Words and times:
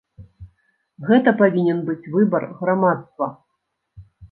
Гэта 1.09 1.33
павінен 1.43 1.85
быць 1.91 2.09
выбар 2.17 2.49
грамадства. 2.65 3.31